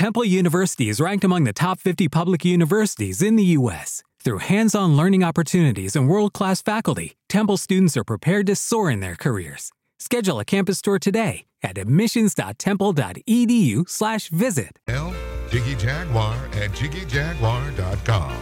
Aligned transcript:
Temple 0.00 0.24
University 0.24 0.88
is 0.88 0.96
ranked 0.98 1.24
among 1.24 1.44
the 1.44 1.52
top 1.52 1.78
50 1.78 2.08
public 2.08 2.42
universities 2.42 3.20
in 3.20 3.36
the 3.36 3.44
U.S. 3.58 4.02
Through 4.24 4.38
hands 4.38 4.74
on 4.74 4.96
learning 4.96 5.22
opportunities 5.22 5.94
and 5.94 6.08
world 6.08 6.32
class 6.32 6.62
faculty, 6.62 7.18
Temple 7.28 7.58
students 7.58 7.98
are 7.98 8.04
prepared 8.04 8.46
to 8.46 8.56
soar 8.56 8.90
in 8.90 9.00
their 9.00 9.14
careers. 9.14 9.72
Schedule 9.98 10.40
a 10.40 10.44
campus 10.46 10.80
tour 10.80 10.98
today 10.98 11.44
at 11.62 11.76
admissions.temple.edu/slash 11.76 14.28
visit. 14.30 14.78
Jiggy 15.50 15.74
Jaguar 15.74 16.34
at 16.54 16.70
jiggyjaguar.com. 16.70 18.36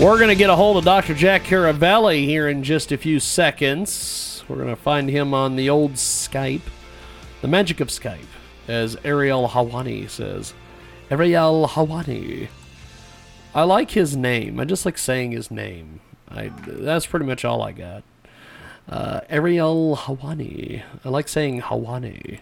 We're 0.00 0.18
going 0.18 0.30
to 0.30 0.34
get 0.34 0.50
a 0.50 0.56
hold 0.56 0.78
of 0.78 0.84
Dr. 0.84 1.14
Jack 1.14 1.44
Caravelli 1.44 2.24
here 2.24 2.48
in 2.48 2.64
just 2.64 2.90
a 2.90 2.96
few 2.96 3.20
seconds. 3.20 4.42
We're 4.48 4.56
going 4.56 4.66
to 4.66 4.74
find 4.74 5.08
him 5.08 5.32
on 5.32 5.54
the 5.54 5.70
old 5.70 5.92
Skype, 5.92 6.62
the 7.40 7.46
magic 7.46 7.78
of 7.78 7.86
Skype, 7.86 8.26
as 8.70 8.96
Ariel 9.04 9.48
Helwani 9.48 10.08
says. 10.08 10.54
Ariel 11.10 11.66
Helwani. 11.68 12.48
I 13.52 13.64
like 13.64 13.90
his 13.90 14.16
name. 14.16 14.60
I 14.60 14.64
just 14.64 14.86
like 14.86 14.96
saying 14.96 15.32
his 15.32 15.50
name. 15.50 16.00
I 16.28 16.52
that's 16.64 17.06
pretty 17.06 17.26
much 17.26 17.44
all 17.44 17.62
I 17.62 17.72
got. 17.72 18.04
Uh, 18.88 19.20
Ariel 19.28 19.96
Helwani. 19.96 20.84
I 21.04 21.08
like 21.08 21.26
saying 21.26 21.62
Helwani. 21.62 22.38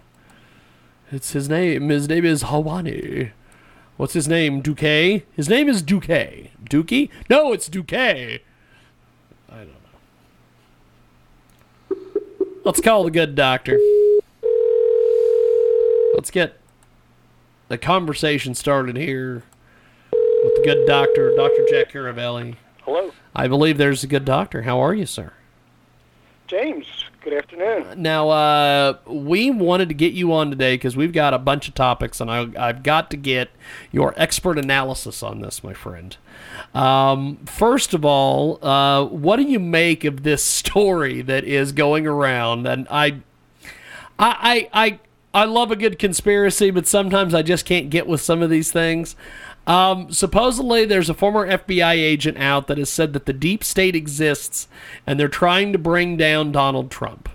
It's 1.10 1.32
his 1.32 1.48
name. 1.48 1.88
His 1.88 2.06
name 2.08 2.26
is 2.26 2.44
Helwani. 2.44 3.30
What's 3.96 4.12
his 4.12 4.28
name? 4.28 4.60
Duque? 4.60 5.22
His 5.34 5.48
name 5.48 5.68
is 5.68 5.82
Duque. 5.82 6.50
Dookie? 6.68 7.08
No, 7.30 7.54
it's 7.54 7.70
Duque. 7.70 7.92
I 7.92 8.40
don't 9.50 9.68
know. 11.90 11.96
Let's 12.64 12.82
call 12.82 13.04
the 13.04 13.10
good 13.10 13.34
doctor. 13.34 13.78
Let's 16.18 16.32
get 16.32 16.58
the 17.68 17.78
conversation 17.78 18.56
started 18.56 18.96
here 18.96 19.44
with 20.10 20.56
the 20.56 20.62
good 20.64 20.84
doctor, 20.84 21.32
Dr. 21.36 21.64
Jack 21.70 21.92
Caravelli. 21.92 22.56
Hello, 22.82 23.12
I 23.36 23.46
believe 23.46 23.78
there's 23.78 24.02
a 24.02 24.08
good 24.08 24.24
doctor. 24.24 24.62
How 24.62 24.80
are 24.80 24.92
you, 24.92 25.06
sir? 25.06 25.32
James. 26.48 26.86
Good 27.22 27.34
afternoon. 27.34 28.02
Now, 28.02 28.30
uh, 28.30 28.98
we 29.06 29.52
wanted 29.52 29.90
to 29.90 29.94
get 29.94 30.12
you 30.12 30.32
on 30.32 30.50
today 30.50 30.74
because 30.74 30.96
we've 30.96 31.12
got 31.12 31.34
a 31.34 31.38
bunch 31.38 31.68
of 31.68 31.76
topics, 31.76 32.20
and 32.20 32.28
I, 32.28 32.48
I've 32.58 32.82
got 32.82 33.12
to 33.12 33.16
get 33.16 33.50
your 33.92 34.12
expert 34.16 34.58
analysis 34.58 35.22
on 35.22 35.40
this, 35.40 35.62
my 35.62 35.72
friend. 35.72 36.16
Um, 36.74 37.36
first 37.46 37.94
of 37.94 38.04
all, 38.04 38.58
uh, 38.66 39.04
what 39.04 39.36
do 39.36 39.44
you 39.44 39.60
make 39.60 40.02
of 40.04 40.24
this 40.24 40.42
story 40.42 41.22
that 41.22 41.44
is 41.44 41.70
going 41.70 42.08
around? 42.08 42.66
And 42.66 42.88
I, 42.90 43.20
I, 44.18 44.68
I, 44.68 44.68
I, 44.72 45.00
I 45.34 45.44
love 45.44 45.70
a 45.70 45.76
good 45.76 45.98
conspiracy, 45.98 46.70
but 46.70 46.86
sometimes 46.86 47.34
I 47.34 47.42
just 47.42 47.64
can't 47.66 47.90
get 47.90 48.06
with 48.06 48.20
some 48.20 48.42
of 48.42 48.50
these 48.50 48.72
things. 48.72 49.14
Um, 49.66 50.10
supposedly, 50.10 50.86
there's 50.86 51.10
a 51.10 51.14
former 51.14 51.46
FBI 51.46 51.92
agent 51.94 52.38
out 52.38 52.68
that 52.68 52.78
has 52.78 52.88
said 52.88 53.12
that 53.12 53.26
the 53.26 53.34
deep 53.34 53.62
state 53.62 53.94
exists 53.94 54.66
and 55.06 55.20
they're 55.20 55.28
trying 55.28 55.72
to 55.72 55.78
bring 55.78 56.16
down 56.16 56.52
Donald 56.52 56.90
Trump. 56.90 57.28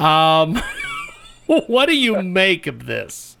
Um, 0.00 0.60
what 1.46 1.86
do 1.86 1.96
you 1.96 2.22
make 2.22 2.66
of 2.66 2.86
this? 2.86 3.36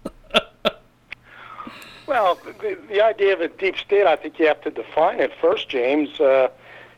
Well, 2.08 2.38
the, 2.60 2.78
the 2.88 3.02
idea 3.02 3.34
of 3.34 3.42
a 3.42 3.48
deep 3.48 3.76
state, 3.76 4.06
I 4.06 4.16
think 4.16 4.38
you 4.38 4.46
have 4.46 4.62
to 4.62 4.70
define 4.70 5.20
it 5.20 5.30
first, 5.42 5.68
James. 5.68 6.18
Uh, 6.18 6.48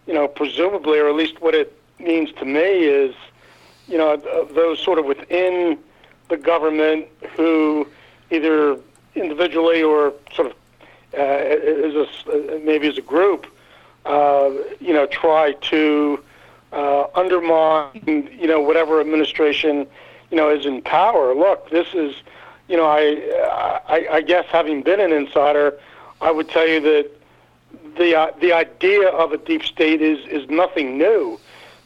you 0.07 0.15
know, 0.15 0.29
presumably, 0.29 1.01
or 1.01 1.09
at 1.09 1.17
least 1.17 1.41
what 1.41 1.53
it 1.53 1.77
means 1.99 2.31
to 2.35 2.45
me 2.45 2.85
is, 2.85 3.15
you 3.89 3.99
know, 3.99 4.17
those 4.55 4.79
sort 4.79 5.01
of 5.01 5.07
within 5.07 5.79
the 6.31 6.39
government 6.39 7.07
who 7.37 7.87
either 8.31 8.79
individually 9.15 9.83
or 9.83 10.15
sort 10.35 10.49
of 10.49 10.55
uh, 11.19 11.23
a, 11.23 12.07
s- 12.07 12.63
maybe 12.65 12.89
as 12.89 12.99
a 12.99 13.03
group, 13.03 13.47
uh, 14.07 14.51
you 14.81 14.95
know, 14.95 15.07
try 15.07 15.53
to 15.61 16.23
uh, 16.73 17.05
undermine, 17.15 18.29
you 18.41 18.47
know, 18.47 18.61
whatever 18.61 19.01
administration, 19.01 19.87
you 20.31 20.37
know, 20.37 20.49
is 20.51 20.67
in 20.67 20.81
power. 20.83 21.35
Look, 21.35 21.71
this 21.71 21.89
is, 21.95 22.15
you 22.69 22.77
know, 22.77 22.87
I, 22.87 23.03
I, 23.89 24.07
I 24.17 24.21
guess 24.23 24.47
having 24.47 24.83
been 24.83 25.01
an 25.01 25.13
insider, 25.13 25.75
I 26.21 26.31
would 26.31 26.49
tell 26.49 26.67
you 26.69 26.81
that 26.81 27.11
the 27.97 28.17
uh, 28.17 28.31
the 28.41 28.53
idea 28.53 29.09
of 29.09 29.33
a 29.33 29.39
deep 29.39 29.65
state 29.65 30.01
is 30.01 30.27
is 30.29 30.49
nothing 30.49 30.99
new. 30.99 31.39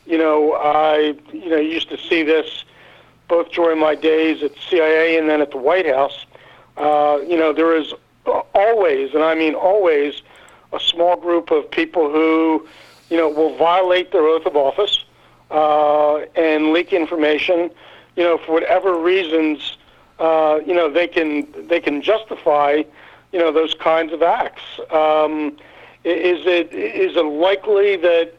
You 0.07 0.19
know, 0.19 0.55
I 0.55 1.15
you 1.33 1.49
know 1.49 1.57
used 1.57 1.89
to 1.91 1.99
see 1.99 2.23
this 2.23 2.64
both 3.29 3.51
during 3.53 3.79
my 3.79 3.95
days 3.95 4.43
at 4.43 4.53
CIA 4.69 5.19
and 5.19 5.29
then 5.29 5.41
at 5.41 5.51
the 5.51 5.57
White 5.57 5.87
House. 5.87 6.27
Uh, 6.77 7.19
you 7.27 7.37
know, 7.37 7.53
there 7.53 7.77
is 7.77 7.93
always, 8.55 9.15
and 9.15 9.23
I 9.23 9.35
mean 9.35 9.55
always, 9.55 10.23
a 10.73 10.81
small 10.81 11.17
group 11.17 11.51
of 11.51 11.71
people 11.71 12.11
who, 12.11 12.67
you 13.11 13.17
know, 13.17 13.29
will 13.29 13.57
violate 13.57 14.13
their 14.13 14.27
oath 14.27 14.47
of 14.47 14.57
office 14.57 15.05
uh, 15.51 16.19
and 16.35 16.73
leak 16.73 16.93
information. 16.93 17.71
You 18.17 18.25
know, 18.25 18.39
for 18.39 18.53
whatever 18.53 18.99
reasons, 18.99 19.77
uh, 20.19 20.61
you 20.67 20.75
know, 20.75 20.91
they 20.91 21.07
can 21.07 21.47
they 21.69 21.81
can 21.81 22.03
justify, 22.03 22.83
you 23.33 23.39
know, 23.39 23.53
those 23.53 23.75
kinds 23.75 24.13
of 24.13 24.23
acts. 24.23 24.63
Um, 24.91 25.57
is 26.05 26.45
it 26.47 26.73
is 26.73 27.17
it 27.17 27.25
likely 27.25 27.97
that, 27.97 28.33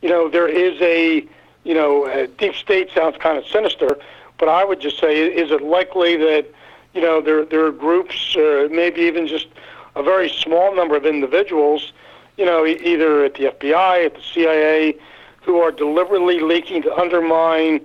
you 0.00 0.08
know, 0.08 0.28
there 0.28 0.48
is 0.48 0.80
a, 0.80 1.26
you 1.64 1.74
know, 1.74 2.26
deep 2.38 2.54
state 2.54 2.90
sounds 2.94 3.16
kind 3.18 3.38
of 3.38 3.46
sinister, 3.46 3.98
but 4.38 4.48
I 4.48 4.64
would 4.64 4.80
just 4.80 4.98
say, 4.98 5.22
is 5.22 5.50
it 5.50 5.62
likely 5.62 6.16
that, 6.16 6.46
you 6.94 7.00
know, 7.00 7.20
there 7.20 7.44
there 7.44 7.64
are 7.64 7.72
groups, 7.72 8.36
or 8.36 8.68
maybe 8.68 9.02
even 9.02 9.26
just 9.26 9.48
a 9.94 10.02
very 10.02 10.28
small 10.28 10.74
number 10.74 10.96
of 10.96 11.06
individuals, 11.06 11.92
you 12.36 12.44
know, 12.44 12.66
either 12.66 13.24
at 13.24 13.34
the 13.34 13.44
FBI, 13.44 14.06
at 14.06 14.14
the 14.14 14.22
CIA, 14.22 14.96
who 15.42 15.58
are 15.60 15.70
deliberately 15.70 16.40
leaking 16.40 16.82
to 16.82 16.94
undermine 16.96 17.80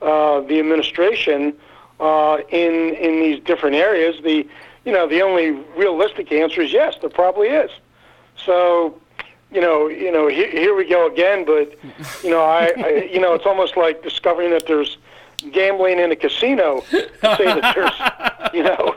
uh, 0.00 0.40
the 0.40 0.58
administration 0.58 1.54
uh, 2.00 2.38
in 2.50 2.94
in 2.94 3.20
these 3.20 3.40
different 3.44 3.76
areas. 3.76 4.20
The 4.22 4.46
you 4.84 4.92
know 4.92 5.06
the 5.08 5.22
only 5.22 5.50
realistic 5.76 6.32
answer 6.32 6.62
is 6.62 6.72
yes, 6.72 6.96
there 7.00 7.10
probably 7.10 7.48
is. 7.48 7.70
So 8.36 8.98
you 9.52 9.60
know 9.60 9.88
you 9.88 10.10
know 10.10 10.26
here, 10.26 10.50
here 10.50 10.74
we 10.74 10.84
go 10.84 11.06
again. 11.06 11.44
But 11.44 11.78
you 12.24 12.30
know 12.30 12.42
I, 12.42 12.72
I 12.76 12.88
you 13.12 13.20
know 13.20 13.34
it's 13.34 13.46
almost 13.46 13.76
like 13.76 14.02
discovering 14.02 14.50
that 14.50 14.66
there's 14.66 14.98
gambling 15.52 15.98
in 15.98 16.12
a 16.12 16.16
casino. 16.16 16.80
To 16.90 17.08
say 17.36 17.44
that 17.44 17.74
there's 17.74 18.52
you 18.54 18.62
know 18.62 18.96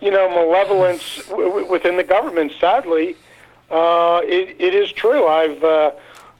you 0.00 0.10
know 0.10 0.28
malevolence 0.28 1.24
w- 1.28 1.48
w- 1.48 1.70
within 1.70 1.96
the 1.96 2.04
government. 2.04 2.52
Sadly, 2.60 3.16
uh, 3.70 4.20
it, 4.24 4.56
it 4.58 4.74
is 4.74 4.92
true. 4.92 5.26
I've 5.26 5.62
uh, 5.62 5.90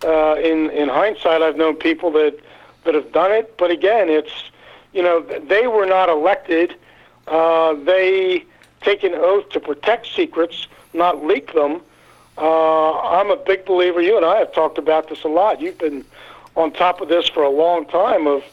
uh, 0.05 0.35
in 0.37 0.71
in 0.71 0.89
hindsight, 0.89 1.43
I've 1.43 1.57
known 1.57 1.77
people 1.77 2.11
that 2.13 2.39
that 2.85 2.95
have 2.95 3.13
done 3.13 3.33
it. 3.33 3.57
But 3.57 3.71
again, 3.71 4.09
it's 4.09 4.33
you 4.93 5.03
know 5.03 5.21
they 5.21 5.67
were 5.67 5.87
not 5.87 6.09
elected. 6.09 6.75
Uh, 7.27 7.75
they 7.75 8.45
take 8.83 9.03
an 9.03 9.15
oath 9.15 9.49
to 9.51 9.61
protect 9.61 10.07
secrets, 10.07 10.69
not 10.93 11.25
leak 11.25 11.53
them. 11.55 11.81
Uh, 12.39 12.99
I'm 13.01 13.31
a 13.31 13.37
big 13.37 13.65
believer. 13.65 14.01
You 14.01 14.17
and 14.17 14.25
I 14.25 14.37
have 14.37 14.53
talked 14.53 14.79
about 14.79 15.09
this 15.09 15.25
a 15.25 15.29
lot. 15.29 15.61
You've 15.61 15.79
been 15.79 16.05
on 16.55 16.73
top 16.73 17.01
of 17.01 17.09
this 17.09 17.29
for 17.29 17.43
a 17.43 17.51
long 17.51 17.87
time 17.87 18.27
of 18.27 18.45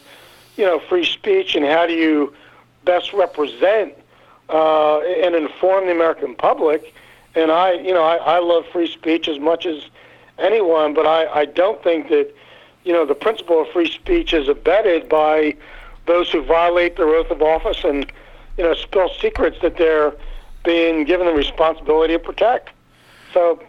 you 0.58 0.66
know 0.66 0.80
free 0.80 1.06
speech 1.06 1.56
and 1.56 1.66
how 1.66 1.86
do 1.88 1.94
you 1.94 2.34
best 2.86 3.14
represent 3.14 3.94
uh, 4.50 5.00
and 5.00 5.36
inform 5.36 5.86
the 5.86 5.91
American 5.91 6.36
public. 6.36 6.94
And 7.36 7.52
I, 7.52 7.74
you 7.74 7.94
know, 7.94 8.03
I, 8.03 8.18
I 8.18 8.40
love 8.40 8.66
free 8.72 8.91
speech 8.91 9.28
as 9.28 9.40
much 9.40 9.66
as 9.66 9.84
anyone, 10.38 10.94
but 10.94 11.08
I, 11.08 11.25
I 11.41 11.46
don't 11.46 11.81
think 11.84 12.09
that, 12.09 12.34
you 12.84 12.94
know, 12.94 13.06
the 13.06 13.16
principle 13.16 13.62
of 13.62 13.69
free 13.69 13.90
speech 13.90 14.34
is 14.34 14.47
abetted 14.47 15.09
by 15.09 15.56
those 16.06 16.31
who 16.31 16.44
violate 16.44 16.97
their 16.97 17.08
oath 17.08 17.31
of 17.31 17.41
office 17.41 17.84
and, 17.84 18.12
you 18.58 18.64
know, 18.64 18.74
spill 18.74 19.09
secrets 19.20 19.58
that 19.62 19.78
they're 19.78 20.14
being 20.64 21.06
given 21.06 21.26
the 21.26 21.34
responsibility 21.34 22.14
to 22.14 22.20
protect. 22.20 22.70
So 23.34 23.64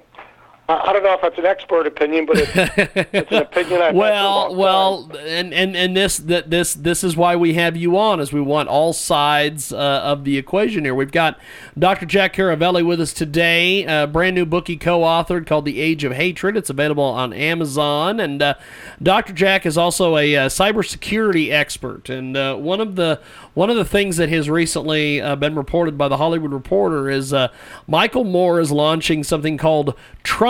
I, 0.66 0.94
don't 0.94 1.02
know 1.02 1.12
if 1.12 1.20
that's 1.20 1.38
an 1.38 1.44
expert 1.44 1.86
opinion, 1.86 2.24
but 2.24 2.38
it's, 2.38 2.50
it's 3.12 3.30
an 3.30 3.42
opinion 3.42 3.82
I've 3.82 3.94
well, 3.94 4.54
well, 4.54 5.10
and, 5.18 5.52
and 5.52 5.76
and 5.76 5.94
this 5.94 6.16
that 6.16 6.48
this 6.48 6.72
this 6.72 7.04
is 7.04 7.18
why 7.18 7.36
we 7.36 7.52
have 7.54 7.76
you 7.76 7.98
on, 7.98 8.18
is 8.18 8.32
we 8.32 8.40
want 8.40 8.70
all 8.70 8.94
sides 8.94 9.74
uh, 9.74 9.76
of 9.76 10.24
the 10.24 10.38
equation 10.38 10.84
here. 10.84 10.94
We've 10.94 11.12
got 11.12 11.38
Dr. 11.78 12.06
Jack 12.06 12.34
Caravelli 12.34 12.82
with 12.82 12.98
us 12.98 13.12
today, 13.12 13.84
a 13.84 14.06
brand 14.06 14.36
new 14.36 14.46
book 14.46 14.68
he 14.68 14.78
co-authored 14.78 15.46
called 15.46 15.66
The 15.66 15.80
Age 15.80 16.02
of 16.02 16.12
Hatred. 16.12 16.56
It's 16.56 16.70
available 16.70 17.04
on 17.04 17.34
Amazon, 17.34 18.18
and 18.18 18.40
uh, 18.40 18.54
Dr. 19.02 19.34
Jack 19.34 19.66
is 19.66 19.76
also 19.76 20.16
a 20.16 20.34
uh, 20.34 20.48
cybersecurity 20.48 21.50
expert. 21.50 22.08
And 22.08 22.38
uh, 22.38 22.56
one 22.56 22.80
of 22.80 22.96
the 22.96 23.20
one 23.52 23.68
of 23.68 23.76
the 23.76 23.84
things 23.84 24.16
that 24.16 24.30
has 24.30 24.48
recently 24.48 25.20
uh, 25.20 25.36
been 25.36 25.56
reported 25.56 25.98
by 25.98 26.08
the 26.08 26.16
Hollywood 26.16 26.52
Reporter 26.52 27.10
is 27.10 27.34
uh, 27.34 27.48
Michael 27.86 28.24
Moore 28.24 28.60
is 28.60 28.72
launching 28.72 29.22
something 29.22 29.58
called 29.58 29.94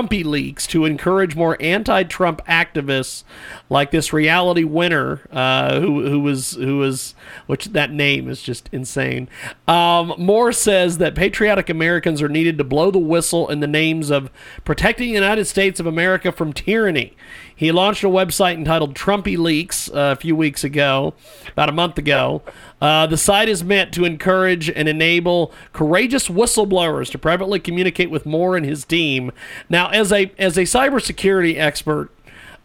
TrumpiLeaks 0.09 0.67
to 0.69 0.85
encourage 0.85 1.37
more 1.37 1.56
anti-Trump 1.61 2.45
activists 2.47 3.25
like 3.69 3.91
this 3.91 4.12
Reality 4.12 4.65
Winner 4.65 5.21
uh, 5.31 5.81
who 5.81 6.09
who 6.09 6.21
was 6.21 6.53
who 6.53 6.79
was 6.79 7.15
which 7.47 7.67
that 7.67 7.91
name 7.91 8.29
is 8.29 8.43
just 8.43 8.69
insane. 8.73 9.29
Um, 9.67 10.15
Moore 10.19 10.53
says 10.53 10.99
that 10.99 11.15
patriotic 11.15 11.69
Americans 11.69 12.23
are 12.23 12.29
needed 12.29 12.59
to 12.59 12.65
blow 12.65 12.91
the 12.91 12.99
whistle 12.99 13.49
in 13.49 13.61
the 13.61 13.67
names 13.67 14.11
of 14.11 14.31
protecting 14.65 15.09
the 15.09 15.15
United 15.15 15.47
States 15.47 15.81
of 15.81 15.87
America 15.87 16.33
from 16.33 16.53
tyranny. 16.53 17.17
He 17.56 17.71
launched 17.71 18.03
a 18.03 18.09
website 18.09 18.55
entitled 18.55 18.95
TrumpiLeaks 18.95 19.89
uh, 19.91 20.12
a 20.12 20.17
few 20.17 20.35
weeks 20.35 20.65
ago, 20.65 21.15
about 21.53 21.69
a 21.69 21.73
month 21.73 21.99
ago. 21.99 22.43
Uh, 22.85 23.07
the 23.07 23.17
site 23.17 23.49
is 23.49 23.65
meant 23.65 23.95
to 23.95 24.05
encourage 24.05 24.69
and 24.69 24.91
enable 24.91 25.51
courageous 25.73 26.29
whistleblowers 26.29 27.11
to 27.11 27.17
privately 27.17 27.59
communicate 27.59 28.11
with 28.11 28.27
Moore 28.27 28.59
and 28.59 28.67
his 28.67 28.85
team. 28.85 29.33
Now, 29.71 29.89
as 29.89 30.13
a 30.13 30.31
as 30.37 30.59
a 30.59 30.65
cybersecurity 30.65 31.57
expert, 31.57 32.11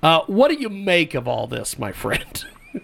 uh, 0.04 0.24
what 0.28 0.50
do 0.50 0.56
you 0.56 0.68
make 0.68 1.14
of 1.16 1.26
all 1.26 1.48
this, 1.48 1.80
my 1.80 1.94
friend? 1.94 2.44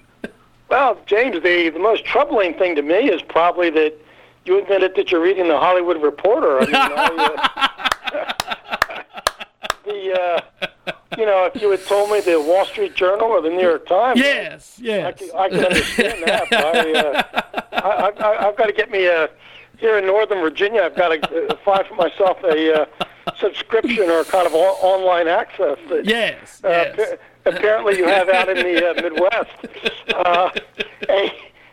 Well, 0.68 0.98
James, 1.06 1.36
the, 1.44 1.70
the 1.70 1.80
most 1.80 2.06
troubling 2.06 2.56
thing 2.56 2.76
to 2.76 2.82
me 2.82 3.10
is 3.10 3.22
probably 3.22 3.70
that 3.70 3.94
you 4.46 4.58
admitted 4.58 4.96
that 4.96 5.12
you're 5.12 5.22
reading 5.22 5.48
the 5.48 5.60
Hollywood 5.60 6.02
Reporter. 6.02 6.60
I 6.60 6.66
mean, 6.66 6.76
uh, 8.16 8.34
the 9.86 10.42
uh, 10.62 10.68
you 11.18 11.26
know, 11.26 11.46
if 11.54 11.62
you 11.62 11.70
had 11.72 11.84
told 11.86 12.10
me 12.12 12.20
the 12.22 12.40
Wall 12.42 12.66
Street 12.66 12.96
Journal 12.96 13.28
or 13.28 13.42
the 13.42 13.50
New 13.50 13.62
York 13.62 13.88
Times, 13.88 14.20
yes, 14.20 14.78
yes, 14.82 15.06
I 15.06 15.12
could, 15.12 15.36
I 15.36 15.50
could 15.50 15.66
understand 15.66 16.24
that. 16.26 16.48
But 16.50 16.66
I, 16.76 16.94
uh, 16.94 17.24
I, 17.72 18.10
I, 18.24 18.48
I've 18.48 18.58
got 18.58 18.66
to 18.66 18.74
get 18.74 18.90
me 18.92 19.06
a 19.06 19.30
here 19.78 19.98
in 19.98 20.06
Northern 20.08 20.40
Virginia. 20.40 20.82
I've 20.84 20.96
got 20.96 21.10
to 21.10 21.48
uh, 21.48 21.56
find 21.64 21.86
for 21.88 21.96
myself 21.96 22.38
a 22.44 22.82
uh, 22.82 22.86
subscription 23.38 24.10
or 24.10 24.24
kind 24.24 24.48
of 24.48 24.54
on- 24.54 24.78
online 24.82 25.28
access. 25.28 25.78
That, 25.90 26.06
yes, 26.06 26.62
uh, 26.64 26.70
yes. 26.70 27.00
appa- 27.00 27.18
apparently, 27.58 27.98
you 27.98 28.08
have 28.08 28.30
out 28.30 28.50
in 28.50 28.58
the 28.58 28.90
uh, 28.90 28.94
Midwest. 29.02 29.52
Uh, 30.14 30.50
a, 31.10 31.32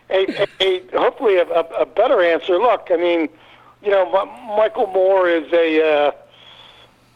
a, 0.09 0.47
a, 0.61 0.81
hopefully 0.97 1.37
a, 1.37 1.45
a, 1.47 1.61
a 1.81 1.85
better 1.85 2.21
answer. 2.21 2.57
Look, 2.59 2.87
I 2.91 2.97
mean, 2.97 3.29
you 3.81 3.89
know, 3.91 4.05
M- 4.21 4.55
Michael 4.57 4.87
Moore 4.87 5.27
is 5.29 5.51
a. 5.53 6.07
Uh, 6.07 6.11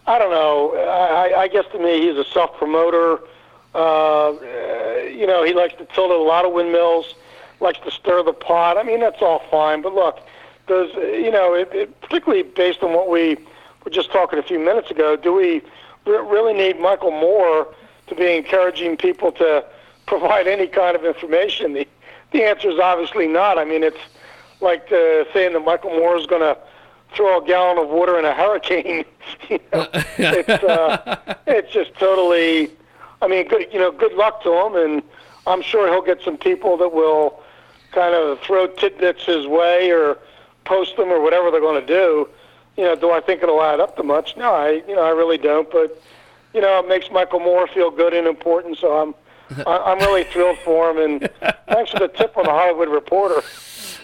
I 0.07 0.17
don't 0.17 0.31
know. 0.31 0.73
I, 0.73 1.41
I 1.41 1.47
guess 1.49 1.65
to 1.73 1.79
me, 1.79 2.07
he's 2.07 2.15
a 2.15 2.23
self-promoter. 2.23 3.19
Uh, 3.75 4.29
uh, 4.29 4.33
you 5.11 5.27
know, 5.27 5.43
he 5.43 5.53
likes 5.53 5.75
to 5.75 5.85
tilt 5.85 6.11
a 6.11 6.17
lot 6.17 6.45
of 6.45 6.53
windmills, 6.53 7.13
likes 7.59 7.79
to 7.79 7.91
stir 7.91 8.23
the 8.23 8.31
pot. 8.31 8.77
I 8.77 8.83
mean, 8.83 9.01
that's 9.01 9.21
all 9.21 9.43
fine. 9.51 9.81
But 9.81 9.93
look, 9.93 10.19
does 10.67 10.93
you 10.95 11.29
know, 11.29 11.53
it, 11.53 11.69
it, 11.73 12.01
particularly 12.01 12.43
based 12.43 12.81
on 12.83 12.93
what 12.93 13.09
we 13.09 13.37
were 13.83 13.91
just 13.91 14.11
talking 14.11 14.39
a 14.39 14.43
few 14.43 14.59
minutes 14.59 14.89
ago, 14.89 15.17
do 15.17 15.33
we 15.33 15.61
re- 16.05 16.25
really 16.25 16.53
need 16.53 16.79
Michael 16.79 17.11
Moore 17.11 17.67
to 18.07 18.15
be 18.15 18.37
encouraging 18.37 18.95
people 18.95 19.33
to 19.33 19.65
provide 20.05 20.47
any 20.47 20.67
kind 20.67 20.95
of 20.95 21.03
information? 21.03 21.73
The 21.73 21.87
the 22.31 22.43
answer 22.43 22.69
is 22.69 22.79
obviously 22.79 23.27
not. 23.27 23.57
I 23.57 23.65
mean, 23.65 23.83
it's 23.83 23.99
like 24.61 24.91
uh, 24.91 25.25
saying 25.33 25.53
that 25.53 25.63
Michael 25.65 25.91
Moore 25.91 26.17
is 26.17 26.25
going 26.25 26.41
to 26.41 26.57
throw 27.15 27.41
a 27.41 27.45
gallon 27.45 27.77
of 27.77 27.89
water 27.89 28.17
in 28.19 28.25
a 28.25 28.33
hurricane. 28.33 29.05
you 29.49 29.59
know, 29.73 29.87
it's 29.93 30.49
uh, 30.49 31.35
it's 31.47 31.71
just 31.71 31.93
totally. 31.95 32.71
I 33.21 33.27
mean, 33.27 33.47
good, 33.47 33.67
you 33.73 33.79
know, 33.79 33.91
good 33.91 34.13
luck 34.13 34.43
to 34.43 34.53
him, 34.53 34.75
and 34.75 35.01
I'm 35.47 35.61
sure 35.61 35.87
he'll 35.87 36.03
get 36.03 36.21
some 36.21 36.37
people 36.37 36.77
that 36.77 36.93
will 36.93 37.41
kind 37.91 38.13
of 38.13 38.39
throw 38.41 38.67
tidbits 38.67 39.25
his 39.25 39.47
way 39.47 39.91
or 39.91 40.19
post 40.65 40.97
them 40.97 41.09
or 41.09 41.19
whatever 41.19 41.49
they're 41.49 41.61
going 41.61 41.81
to 41.81 41.87
do. 41.87 42.29
You 42.75 42.83
know, 42.83 42.95
do 42.95 43.09
I 43.09 43.21
think 43.21 43.41
it'll 43.41 43.63
add 43.63 43.79
up 43.79 43.95
to 43.97 44.03
much? 44.03 44.37
No, 44.37 44.53
I 44.53 44.83
you 44.87 44.95
know 44.95 45.01
I 45.01 45.09
really 45.09 45.37
don't. 45.37 45.69
But 45.71 45.99
you 46.53 46.61
know, 46.61 46.79
it 46.79 46.87
makes 46.87 47.09
Michael 47.11 47.39
Moore 47.39 47.67
feel 47.67 47.89
good 47.89 48.13
and 48.13 48.27
important, 48.27 48.77
so 48.77 48.97
I'm 49.01 49.15
I'm 49.67 49.99
really 49.99 50.25
thrilled 50.25 50.57
for 50.59 50.91
him. 50.91 50.97
And 50.97 51.29
thanks 51.67 51.91
for 51.91 51.99
the 51.99 52.07
tip 52.07 52.37
on 52.37 52.45
the 52.45 52.51
Hollywood 52.51 52.89
Reporter. 52.89 53.41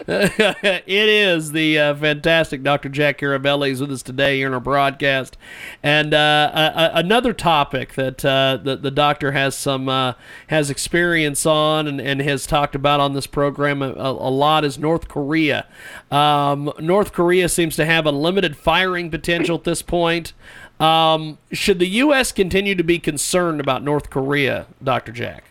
it 0.08 0.88
is 0.88 1.52
the 1.52 1.78
uh, 1.78 1.94
fantastic 1.94 2.62
Dr. 2.62 2.88
Jack 2.88 3.18
Caravelli 3.18 3.70
is 3.70 3.80
with 3.80 3.92
us 3.92 4.02
today 4.02 4.38
here 4.38 4.46
in 4.48 4.54
our 4.54 4.60
broadcast, 4.60 5.36
and 5.82 6.12
uh, 6.12 6.50
a- 6.54 6.80
a- 6.80 6.98
another 6.98 7.32
topic 7.32 7.94
that 7.94 8.24
uh, 8.24 8.58
the, 8.62 8.76
the 8.76 8.90
doctor 8.90 9.32
has 9.32 9.56
some 9.56 9.88
uh, 9.88 10.14
has 10.48 10.70
experience 10.70 11.46
on 11.46 11.86
and, 11.86 12.00
and 12.00 12.20
has 12.20 12.46
talked 12.46 12.74
about 12.74 13.00
on 13.00 13.14
this 13.14 13.26
program 13.26 13.82
a, 13.82 13.92
a 13.92 14.30
lot 14.30 14.64
is 14.64 14.78
North 14.78 15.08
Korea. 15.08 15.66
Um, 16.10 16.72
North 16.80 17.12
Korea 17.12 17.48
seems 17.48 17.76
to 17.76 17.84
have 17.86 18.06
unlimited 18.06 18.56
firing 18.56 19.10
potential 19.10 19.56
at 19.56 19.64
this 19.64 19.82
point. 19.82 20.32
Um, 20.80 21.38
should 21.52 21.78
the 21.78 21.86
U.S. 21.88 22.32
continue 22.32 22.74
to 22.74 22.84
be 22.84 22.98
concerned 22.98 23.60
about 23.60 23.82
North 23.84 24.10
Korea, 24.10 24.66
Dr. 24.82 25.12
Jack? 25.12 25.44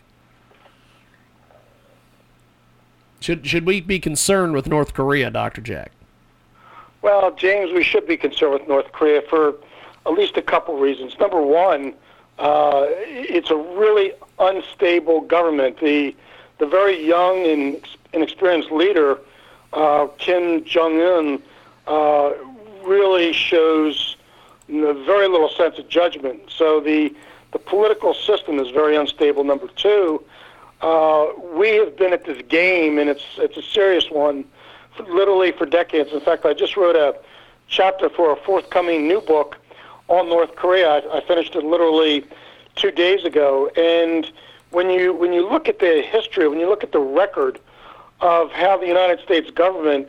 Should 3.24 3.46
should 3.46 3.64
we 3.64 3.80
be 3.80 3.98
concerned 3.98 4.52
with 4.52 4.66
North 4.68 4.92
Korea, 4.92 5.30
Dr. 5.30 5.62
Jack? 5.62 5.92
Well, 7.00 7.34
James, 7.34 7.72
we 7.72 7.82
should 7.82 8.06
be 8.06 8.18
concerned 8.18 8.52
with 8.52 8.68
North 8.68 8.92
Korea 8.92 9.22
for 9.22 9.54
at 10.04 10.12
least 10.12 10.36
a 10.36 10.42
couple 10.42 10.76
reasons. 10.76 11.18
Number 11.18 11.40
one, 11.40 11.94
uh, 12.38 12.84
it's 12.86 13.48
a 13.50 13.56
really 13.56 14.12
unstable 14.38 15.22
government. 15.22 15.80
The 15.80 16.14
the 16.58 16.66
very 16.66 17.02
young 17.02 17.46
and 17.46 17.88
inexperienced 18.12 18.70
leader, 18.70 19.18
uh, 19.72 20.08
Kim 20.18 20.62
Jong 20.62 21.00
Un, 21.00 21.42
uh, 21.86 22.32
really 22.82 23.32
shows 23.32 24.16
very 24.68 25.28
little 25.28 25.48
sense 25.48 25.78
of 25.78 25.88
judgment. 25.88 26.42
So 26.50 26.78
the 26.78 27.10
the 27.52 27.58
political 27.58 28.12
system 28.12 28.58
is 28.58 28.68
very 28.68 28.96
unstable. 28.96 29.44
Number 29.44 29.68
two, 29.68 30.22
uh, 30.84 31.32
we 31.56 31.70
have 31.76 31.96
been 31.96 32.12
at 32.12 32.26
this 32.26 32.42
game, 32.48 32.98
and 32.98 33.08
it's 33.08 33.24
it's 33.38 33.56
a 33.56 33.62
serious 33.62 34.10
one, 34.10 34.44
literally 35.08 35.50
for 35.50 35.64
decades. 35.64 36.12
In 36.12 36.20
fact, 36.20 36.44
I 36.44 36.52
just 36.52 36.76
wrote 36.76 36.94
a 36.94 37.16
chapter 37.68 38.10
for 38.10 38.32
a 38.32 38.36
forthcoming 38.36 39.08
new 39.08 39.22
book 39.22 39.56
on 40.08 40.28
North 40.28 40.54
Korea. 40.56 40.88
I, 40.90 41.18
I 41.18 41.20
finished 41.26 41.56
it 41.56 41.64
literally 41.64 42.26
two 42.76 42.90
days 42.90 43.24
ago, 43.24 43.70
and 43.76 44.30
when 44.72 44.90
you 44.90 45.14
when 45.14 45.32
you 45.32 45.48
look 45.48 45.70
at 45.70 45.78
the 45.78 46.02
history, 46.02 46.48
when 46.48 46.60
you 46.60 46.68
look 46.68 46.84
at 46.84 46.92
the 46.92 47.00
record 47.00 47.58
of 48.20 48.52
how 48.52 48.76
the 48.76 48.86
United 48.86 49.20
States 49.20 49.50
government 49.50 50.06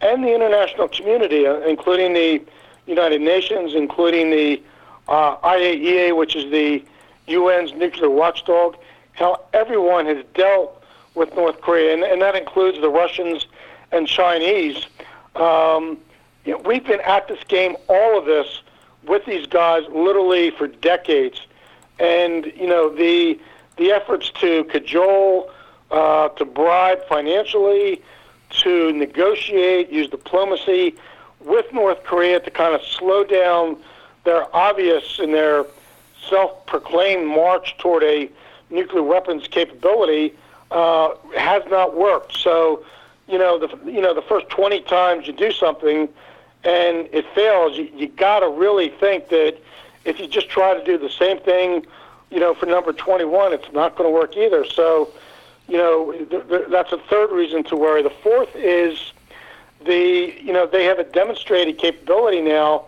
and 0.00 0.24
the 0.24 0.34
international 0.34 0.88
community, 0.88 1.46
uh, 1.46 1.58
including 1.60 2.14
the 2.14 2.40
United 2.86 3.20
Nations, 3.20 3.74
including 3.74 4.30
the 4.30 4.62
uh, 5.06 5.36
IAEA, 5.36 6.16
which 6.16 6.34
is 6.34 6.50
the 6.50 6.82
UN's 7.28 7.74
nuclear 7.74 8.08
watchdog, 8.08 8.76
how 9.14 9.40
everyone 9.52 10.06
has 10.06 10.24
dealt 10.34 10.82
with 11.14 11.34
North 11.34 11.60
Korea, 11.60 11.94
and, 11.94 12.02
and 12.02 12.20
that 12.22 12.34
includes 12.34 12.80
the 12.80 12.88
Russians 12.88 13.46
and 13.92 14.06
Chinese. 14.06 14.86
Um, 15.36 15.98
you 16.44 16.52
know, 16.52 16.58
we've 16.64 16.84
been 16.84 17.00
at 17.00 17.28
this 17.28 17.42
game, 17.44 17.76
all 17.88 18.18
of 18.18 18.26
this, 18.26 18.62
with 19.06 19.24
these 19.24 19.46
guys 19.46 19.84
literally 19.90 20.50
for 20.50 20.66
decades, 20.66 21.46
and 21.98 22.46
you 22.56 22.66
know 22.66 22.88
the 22.94 23.38
the 23.76 23.90
efforts 23.90 24.30
to 24.40 24.64
cajole, 24.64 25.50
uh, 25.90 26.28
to 26.30 26.44
bribe 26.44 27.04
financially, 27.08 28.02
to 28.50 28.92
negotiate, 28.92 29.90
use 29.90 30.08
diplomacy 30.08 30.94
with 31.40 31.70
North 31.72 32.02
Korea 32.04 32.40
to 32.40 32.50
kind 32.50 32.74
of 32.74 32.82
slow 32.82 33.24
down 33.24 33.76
their 34.24 34.54
obvious 34.54 35.18
and 35.18 35.34
their 35.34 35.66
self-proclaimed 36.28 37.26
march 37.26 37.76
toward 37.78 38.02
a 38.04 38.30
nuclear 38.74 39.02
weapons 39.02 39.46
capability 39.48 40.34
uh, 40.70 41.14
has 41.36 41.62
not 41.70 41.96
worked. 41.96 42.36
So, 42.36 42.84
you 43.28 43.38
know, 43.38 43.58
the 43.58 43.68
you 43.90 44.00
know 44.00 44.14
the 44.14 44.22
first 44.22 44.48
20 44.50 44.80
times 44.82 45.26
you 45.26 45.32
do 45.32 45.52
something 45.52 46.08
and 46.64 47.08
it 47.12 47.26
fails, 47.34 47.76
you, 47.76 47.90
you 47.94 48.08
got 48.08 48.40
to 48.40 48.48
really 48.48 48.88
think 48.88 49.28
that 49.28 49.58
if 50.04 50.18
you 50.18 50.26
just 50.26 50.48
try 50.48 50.74
to 50.74 50.82
do 50.84 50.96
the 50.96 51.10
same 51.10 51.38
thing, 51.40 51.84
you 52.30 52.40
know, 52.40 52.54
for 52.54 52.66
number 52.66 52.92
21, 52.92 53.52
it's 53.52 53.70
not 53.72 53.96
going 53.96 54.08
to 54.08 54.14
work 54.14 54.36
either. 54.36 54.64
So, 54.64 55.10
you 55.68 55.76
know, 55.76 56.12
th- 56.12 56.48
th- 56.48 56.64
that's 56.70 56.92
a 56.92 56.98
third 56.98 57.30
reason 57.30 57.64
to 57.64 57.76
worry. 57.76 58.02
The 58.02 58.10
fourth 58.10 58.54
is 58.56 59.12
the 59.84 60.34
you 60.40 60.52
know 60.52 60.66
they 60.66 60.84
have 60.84 60.98
a 60.98 61.04
demonstrated 61.04 61.78
capability 61.78 62.40
now 62.40 62.86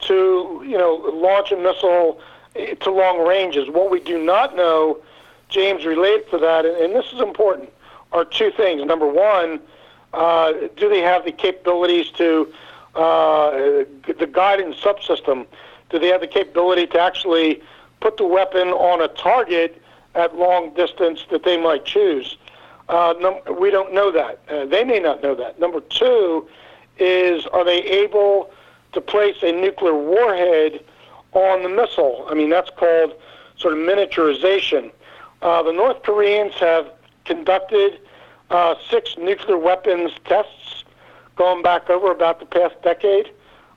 to 0.00 0.62
you 0.64 0.78
know 0.78 0.94
launch 1.12 1.50
a 1.50 1.56
missile 1.56 2.20
eh, 2.54 2.74
to 2.74 2.90
long 2.90 3.26
ranges. 3.26 3.68
What 3.68 3.90
we 3.90 4.00
do 4.00 4.22
not 4.22 4.56
know, 4.56 4.98
James, 5.48 5.84
related 5.84 6.30
to 6.30 6.38
that, 6.38 6.64
and, 6.66 6.94
this 6.94 7.12
is 7.12 7.20
important, 7.20 7.70
are 8.12 8.24
two 8.24 8.50
things. 8.50 8.84
Number 8.84 9.06
one, 9.06 9.60
uh, 10.12 10.52
do 10.76 10.88
they 10.88 11.00
have 11.00 11.24
the 11.24 11.32
capabilities 11.32 12.10
to 12.12 12.52
uh, 12.94 13.50
the 14.18 14.28
guidance 14.30 14.76
subsystem? 14.76 15.46
Do 15.90 15.98
they 15.98 16.08
have 16.08 16.20
the 16.20 16.26
capability 16.26 16.86
to 16.88 17.00
actually 17.00 17.62
put 18.00 18.16
the 18.16 18.26
weapon 18.26 18.68
on 18.68 19.02
a 19.02 19.08
target 19.08 19.80
at 20.14 20.36
long 20.36 20.74
distance 20.74 21.24
that 21.30 21.44
they 21.44 21.60
might 21.60 21.84
choose? 21.84 22.36
Uh, 22.88 23.14
num- 23.20 23.58
we 23.58 23.70
don't 23.70 23.92
know 23.92 24.10
that. 24.10 24.40
Uh, 24.48 24.64
they 24.64 24.84
may 24.84 24.98
not 24.98 25.22
know 25.22 25.34
that. 25.34 25.60
Number 25.60 25.80
two 25.80 26.48
is, 26.98 27.46
are 27.46 27.64
they 27.64 27.82
able 27.82 28.50
to 28.92 29.00
place 29.00 29.36
a 29.42 29.52
nuclear 29.52 29.94
warhead 29.94 30.82
on 31.36 31.62
the 31.62 31.68
missile. 31.68 32.26
I 32.28 32.34
mean, 32.34 32.48
that's 32.48 32.70
called 32.70 33.12
sort 33.56 33.74
of 33.74 33.80
miniaturization. 33.80 34.90
Uh, 35.42 35.62
the 35.62 35.72
North 35.72 36.02
Koreans 36.02 36.54
have 36.54 36.90
conducted 37.24 38.00
uh, 38.50 38.74
six 38.88 39.16
nuclear 39.18 39.58
weapons 39.58 40.12
tests 40.24 40.84
going 41.36 41.62
back 41.62 41.90
over 41.90 42.10
about 42.10 42.40
the 42.40 42.46
past 42.46 42.74
decade. 42.82 43.30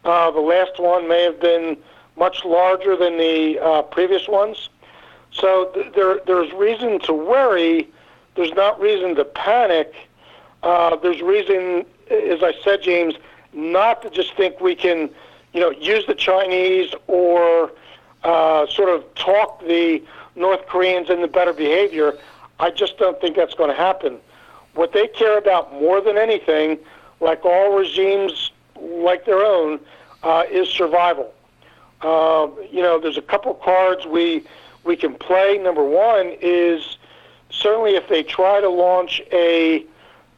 Uh, 0.05 0.31
the 0.31 0.39
last 0.39 0.79
one 0.79 1.07
may 1.07 1.23
have 1.23 1.39
been 1.39 1.77
much 2.17 2.45
larger 2.45 2.95
than 2.95 3.17
the 3.17 3.59
uh, 3.59 3.81
previous 3.83 4.27
ones. 4.27 4.69
So 5.31 5.71
th- 5.73 5.93
there, 5.93 6.19
there's 6.25 6.51
reason 6.53 6.99
to 7.01 7.13
worry. 7.13 7.89
There's 8.35 8.53
not 8.53 8.79
reason 8.79 9.15
to 9.15 9.25
panic. 9.25 9.93
Uh, 10.63 10.95
there's 10.97 11.21
reason, 11.21 11.85
as 12.09 12.43
I 12.43 12.53
said, 12.63 12.81
James, 12.81 13.15
not 13.53 14.01
to 14.03 14.09
just 14.09 14.35
think 14.35 14.59
we 14.61 14.75
can, 14.75 15.09
you 15.53 15.59
know, 15.59 15.71
use 15.71 16.05
the 16.05 16.15
Chinese 16.15 16.93
or 17.07 17.71
uh, 18.23 18.67
sort 18.67 18.89
of 18.89 19.03
talk 19.15 19.61
the 19.61 20.03
North 20.35 20.65
Koreans 20.67 21.09
into 21.09 21.27
better 21.27 21.53
behavior. 21.53 22.17
I 22.59 22.71
just 22.71 22.97
don't 22.97 23.19
think 23.21 23.35
that's 23.35 23.53
going 23.53 23.69
to 23.69 23.75
happen. 23.75 24.17
What 24.73 24.93
they 24.93 25.07
care 25.07 25.37
about 25.37 25.73
more 25.73 26.01
than 26.01 26.17
anything, 26.17 26.77
like 27.19 27.43
all 27.45 27.77
regimes 27.77 28.51
like 28.79 29.25
their 29.25 29.43
own, 29.43 29.79
uh, 30.23 30.43
is 30.49 30.69
survival. 30.69 31.33
Uh, 32.01 32.47
you 32.71 32.81
know, 32.81 32.99
there's 32.99 33.17
a 33.17 33.21
couple 33.21 33.53
cards 33.55 34.05
we 34.05 34.43
we 34.83 34.95
can 34.95 35.13
play. 35.15 35.57
Number 35.57 35.83
one 35.83 36.33
is 36.41 36.97
certainly 37.49 37.95
if 37.95 38.07
they 38.07 38.23
try 38.23 38.61
to 38.61 38.69
launch 38.69 39.21
a, 39.31 39.85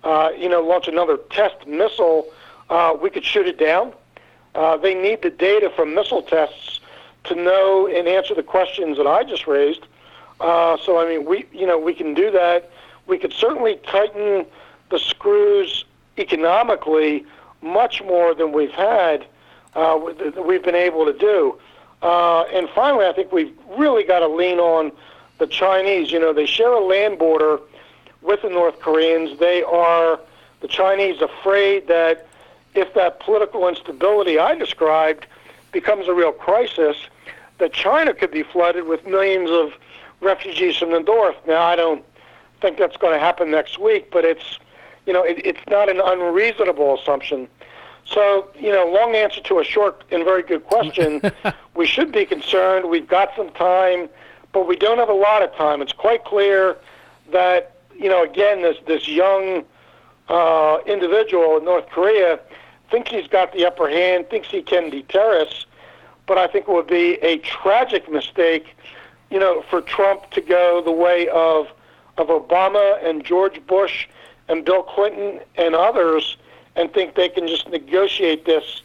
uh, 0.04 0.32
you 0.38 0.50
know, 0.50 0.62
launch 0.62 0.88
another 0.88 1.18
test 1.30 1.68
missile, 1.68 2.26
uh, 2.70 2.96
we 3.00 3.10
could 3.10 3.24
shoot 3.24 3.48
it 3.48 3.60
down. 3.60 3.94
Uh, 4.56 4.76
they 4.78 4.94
need 4.94 5.22
the 5.22 5.30
data 5.30 5.72
from 5.76 5.94
missile 5.94 6.24
tests 6.24 6.81
to 7.26 7.36
know 7.36 7.88
and 7.88 8.08
answer 8.08 8.34
the 8.34 8.44
questions 8.44 8.98
that 8.98 9.08
I 9.08 9.24
just 9.24 9.48
raised. 9.48 9.86
Uh, 10.40 10.78
so 10.84 11.00
I 11.00 11.08
mean, 11.08 11.26
we 11.26 11.46
you 11.52 11.68
know 11.68 11.78
we 11.78 11.94
can 11.94 12.14
do 12.14 12.32
that. 12.32 12.70
We 13.08 13.18
could 13.18 13.34
certainly 13.34 13.80
tighten 13.88 14.46
the 14.90 15.00
screws 15.00 15.86
economically 16.18 17.26
much 17.62 18.02
more 18.04 18.34
than 18.34 18.52
we've 18.52 18.72
had. 18.72 19.26
Uh, 19.76 20.00
we've 20.46 20.64
been 20.64 20.76
able 20.76 21.06
to 21.06 21.14
do. 21.14 21.58
Uh, 22.02 22.42
and 22.54 22.68
finally, 22.70 23.06
I 23.06 23.14
think 23.14 23.32
we've 23.32 23.54
really 23.78 24.04
got 24.04 24.20
to 24.20 24.28
lean 24.28 24.60
on 24.60 24.92
the 25.38 25.48
Chinese. 25.48 26.12
You 26.12 26.20
know, 26.20 26.34
they 26.34 26.46
share 26.46 26.74
a 26.74 26.84
land 26.84 27.20
border 27.20 27.60
with 28.22 28.42
the 28.42 28.50
North 28.50 28.80
Koreans. 28.80 29.40
They 29.40 29.64
are 29.64 30.20
the 30.62 30.68
Chinese 30.68 31.22
afraid 31.22 31.88
that 31.88 32.28
if 32.74 32.94
that 32.94 33.20
political 33.20 33.68
instability 33.68 34.40
I 34.40 34.56
described 34.56 35.28
becomes 35.72 36.08
a 36.08 36.14
real 36.14 36.32
crisis, 36.32 36.98
that 37.60 37.74
China 37.74 38.14
could 38.14 38.32
be 38.32 38.44
flooded 38.44 38.86
with 38.88 39.06
millions 39.06 39.50
of 39.50 39.74
refugees 40.20 40.78
from 40.78 40.92
the 40.92 41.00
north. 41.00 41.36
Now, 41.48 41.62
I 41.62 41.76
don't 41.76 42.04
think 42.62 42.78
that's 42.78 42.98
going 42.98 43.14
to 43.14 43.20
happen 43.20 43.52
next 43.52 43.80
week, 43.80 44.12
but 44.12 44.26
it's, 44.26 44.60
you 45.06 45.14
know, 45.14 45.24
it, 45.24 45.46
it's 45.46 45.60
not 45.70 45.90
an 45.90 46.00
unreasonable 46.04 46.98
assumption. 47.00 47.48
So, 48.06 48.50
you 48.60 48.72
know, 48.72 48.86
long 48.88 49.16
answer 49.16 49.42
to 49.42 49.60
a 49.60 49.64
short 49.64 50.04
and 50.12 50.24
very 50.24 50.44
good 50.44 50.66
question. 50.66 51.22
we 51.76 51.86
should 51.86 52.12
be 52.12 52.26
concerned. 52.26 52.90
We've 52.90 53.08
got 53.08 53.30
some 53.36 53.50
time, 53.52 54.10
but 54.52 54.68
we 54.68 54.76
don't 54.76 54.98
have 54.98 55.10
a 55.10 55.14
lot 55.14 55.42
of 55.42 55.54
time. 55.56 55.82
It's 55.82 55.94
quite 55.94 56.26
clear 56.26 56.78
that, 57.32 57.76
you 57.96 58.10
know, 58.10 58.24
again, 58.24 58.62
this 58.64 58.78
this 58.88 59.08
young 59.08 59.64
uh, 60.28 60.80
individual 60.86 61.58
in 61.58 61.66
North 61.66 61.88
Korea 61.90 62.40
thinks 62.92 63.10
he's 63.10 63.28
got 63.28 63.54
the 63.54 63.66
upper 63.66 63.90
hand, 63.90 64.30
thinks 64.30 64.50
he 64.50 64.62
can 64.62 64.90
deter 64.90 65.42
us, 65.42 65.66
but 66.28 66.38
I 66.38 66.48
think 66.48 66.68
it 66.68 66.72
would 66.72 66.88
be 66.88 67.14
a 67.22 67.38
tragic 67.40 68.12
mistake, 68.12 68.76
you 69.32 69.40
know, 69.40 69.64
for 69.70 69.82
Trump 69.82 70.30
to 70.32 70.42
go 70.42 70.82
the 70.84 70.92
way 70.92 71.28
of 71.30 71.68
of 72.18 72.28
Obama 72.28 73.04
and 73.04 73.24
George 73.24 73.66
Bush 73.66 74.08
and 74.50 74.66
Bill 74.66 74.84
Clinton 74.84 75.40
and 75.56 75.74
others 75.74 76.38
and 76.76 76.94
think 76.94 77.16
they 77.16 77.30
can 77.30 77.48
just 77.48 77.70
negotiate 77.70 78.46
this 78.46 78.82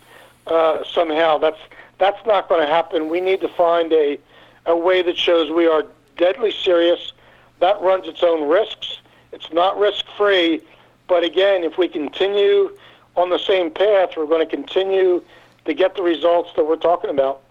uh, 0.46 0.82
somehow. 0.84 1.38
That's 1.38 1.58
that's 1.98 2.25
not 2.26 2.48
going 2.48 2.60
to 2.60 2.66
happen. 2.66 3.08
We 3.08 3.20
need 3.20 3.40
to 3.40 3.48
find 3.48 3.92
a 3.92 4.18
a 4.64 4.76
way 4.76 5.02
that 5.02 5.16
shows 5.16 5.50
we 5.50 5.66
are 5.66 5.84
deadly 6.16 6.52
serious. 6.52 7.12
That 7.60 7.80
runs 7.80 8.06
its 8.06 8.22
own 8.22 8.48
risks. 8.48 8.98
It's 9.32 9.52
not 9.52 9.78
risk 9.78 10.04
free, 10.16 10.62
but 11.08 11.25
again, 11.25 11.64
if 11.64 11.78
we 11.78 11.88
continue 11.88 12.76
on 13.16 13.30
the 13.30 13.38
same 13.38 13.70
path, 13.70 14.11
we're 14.16 14.26
going 14.26 14.46
to 14.46 14.56
continue 14.56 15.23
to 15.64 15.75
get 15.75 15.96
the 15.96 16.02
results 16.02 16.50
that 16.56 16.64
we're 16.64 16.76
talking 16.76 17.11
about. 17.11 17.42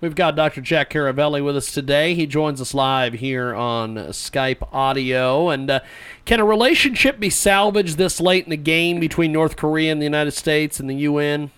We've 0.00 0.14
got 0.14 0.36
Dr. 0.36 0.60
Jack 0.60 0.90
Caravelli 0.90 1.42
with 1.44 1.56
us 1.56 1.72
today. 1.72 2.14
He 2.14 2.26
joins 2.26 2.60
us 2.60 2.72
live 2.72 3.14
here 3.14 3.52
on 3.52 3.96
Skype 3.96 4.72
audio. 4.72 5.48
And 5.48 5.68
uh, 5.68 5.80
can 6.24 6.38
a 6.38 6.44
relationship 6.44 7.18
be 7.18 7.30
salvaged 7.30 7.98
this 7.98 8.20
late 8.20 8.44
in 8.44 8.50
the 8.50 8.56
game 8.56 9.00
between 9.00 9.32
North 9.32 9.56
Korea 9.56 9.90
and 9.90 10.00
the 10.00 10.06
United 10.06 10.32
States 10.32 10.78
and 10.78 10.88
the 10.88 10.94
UN? 10.94 11.50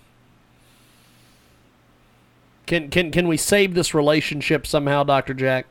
Can 2.65 2.89
can 2.89 3.11
can 3.11 3.27
we 3.27 3.37
save 3.37 3.73
this 3.73 3.93
relationship 3.93 4.65
somehow, 4.65 5.03
Dr. 5.03 5.33
Jack? 5.33 5.67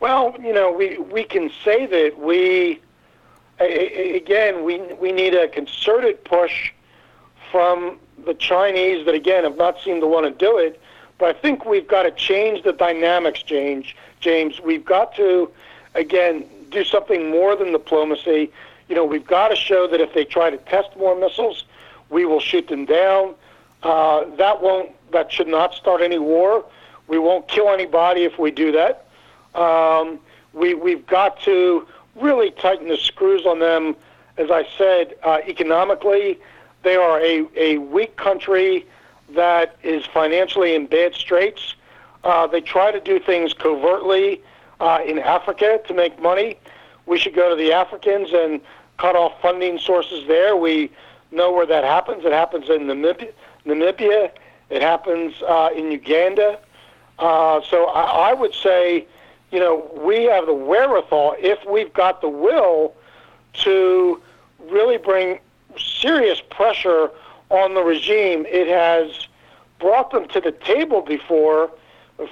Well, 0.00 0.34
you 0.42 0.52
know, 0.52 0.70
we 0.70 0.98
we 0.98 1.24
can 1.24 1.50
say 1.64 1.86
that 1.86 2.18
we 2.18 2.80
again 3.60 4.64
we 4.64 4.78
we 4.94 5.12
need 5.12 5.34
a 5.34 5.48
concerted 5.48 6.24
push 6.24 6.72
from 7.50 7.98
the 8.24 8.34
Chinese 8.34 9.04
that 9.06 9.14
again 9.14 9.44
have 9.44 9.56
not 9.56 9.80
seemed 9.80 10.00
to 10.00 10.06
want 10.06 10.26
to 10.26 10.32
do 10.32 10.58
it. 10.58 10.80
But 11.18 11.36
I 11.36 11.38
think 11.38 11.64
we've 11.64 11.86
got 11.86 12.02
to 12.02 12.10
change 12.10 12.64
the 12.64 12.72
dynamics, 12.72 13.42
James. 13.42 13.86
James, 14.20 14.60
we've 14.60 14.84
got 14.84 15.14
to 15.16 15.50
again 15.94 16.44
do 16.70 16.84
something 16.84 17.30
more 17.30 17.54
than 17.54 17.72
diplomacy. 17.72 18.50
You 18.88 18.96
know, 18.96 19.04
we've 19.04 19.26
got 19.26 19.48
to 19.48 19.56
show 19.56 19.86
that 19.86 20.00
if 20.00 20.12
they 20.14 20.24
try 20.24 20.50
to 20.50 20.56
test 20.56 20.96
more 20.96 21.18
missiles, 21.18 21.64
we 22.10 22.24
will 22.24 22.40
shoot 22.40 22.68
them 22.68 22.84
down. 22.84 23.34
Uh, 23.82 24.24
that 24.36 24.62
won't. 24.62 24.90
That 25.12 25.30
should 25.30 25.46
not 25.48 25.74
start 25.74 26.00
any 26.00 26.18
war. 26.18 26.64
We 27.06 27.18
won't 27.18 27.46
kill 27.46 27.68
anybody 27.68 28.24
if 28.24 28.38
we 28.38 28.50
do 28.50 28.72
that. 28.72 29.06
Um, 29.54 30.18
we 30.52 30.74
we've 30.74 31.06
got 31.06 31.40
to 31.42 31.86
really 32.16 32.50
tighten 32.50 32.88
the 32.88 32.96
screws 32.96 33.46
on 33.46 33.58
them. 33.58 33.96
As 34.36 34.50
I 34.50 34.66
said, 34.76 35.14
uh, 35.22 35.38
economically, 35.46 36.38
they 36.82 36.96
are 36.96 37.20
a, 37.20 37.46
a 37.56 37.78
weak 37.78 38.16
country 38.16 38.86
that 39.34 39.76
is 39.82 40.04
financially 40.06 40.74
in 40.74 40.86
bad 40.86 41.14
straits. 41.14 41.74
Uh, 42.24 42.46
they 42.46 42.60
try 42.60 42.90
to 42.90 43.00
do 43.00 43.18
things 43.20 43.52
covertly 43.52 44.40
uh, 44.80 45.00
in 45.06 45.18
Africa 45.18 45.80
to 45.86 45.94
make 45.94 46.20
money. 46.20 46.58
We 47.06 47.18
should 47.18 47.34
go 47.34 47.50
to 47.50 47.56
the 47.56 47.72
Africans 47.72 48.32
and 48.32 48.60
cut 48.98 49.16
off 49.16 49.40
funding 49.40 49.78
sources 49.78 50.26
there. 50.26 50.56
We 50.56 50.90
know 51.30 51.52
where 51.52 51.66
that 51.66 51.84
happens. 51.84 52.24
It 52.24 52.32
happens 52.32 52.68
in 52.70 52.82
Namibia. 52.82 53.32
Namibia. 53.66 54.30
It 54.70 54.82
happens 54.82 55.34
uh, 55.42 55.70
in 55.76 55.90
Uganda. 55.90 56.58
Uh, 57.18 57.60
so 57.68 57.86
I, 57.86 58.30
I 58.30 58.34
would 58.34 58.54
say, 58.54 59.06
you 59.54 59.60
know, 59.60 59.88
we 60.04 60.24
have 60.24 60.46
the 60.46 60.52
wherewithal, 60.52 61.36
if 61.38 61.64
we've 61.64 61.92
got 61.92 62.20
the 62.20 62.28
will, 62.28 62.92
to 63.52 64.20
really 64.68 64.98
bring 64.98 65.38
serious 65.78 66.40
pressure 66.50 67.08
on 67.50 67.74
the 67.74 67.82
regime. 67.82 68.46
It 68.48 68.66
has 68.66 69.28
brought 69.78 70.10
them 70.10 70.26
to 70.30 70.40
the 70.40 70.50
table 70.50 71.02
before. 71.02 71.70